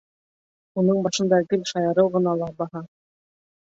[0.83, 2.87] Уның башында гел шаярыу ғына ла баһа.